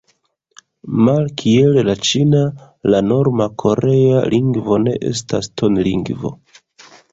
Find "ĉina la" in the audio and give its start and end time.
2.07-3.03